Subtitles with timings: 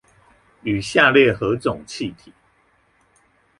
[0.63, 2.33] 與下列何種氣體